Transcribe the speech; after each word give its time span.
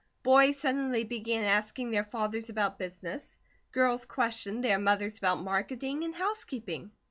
Boys 0.23 0.57
suddenly 0.57 1.03
began 1.03 1.43
asking 1.43 1.91
their 1.91 2.03
fathers 2.03 2.49
about 2.49 2.79
business; 2.79 3.37
girls 3.71 4.03
questioned 4.03 4.63
their 4.63 4.79
mothers 4.79 5.19
about 5.19 5.43
marketing 5.43 6.03
and 6.03 6.15
housekeeping. 6.15 6.89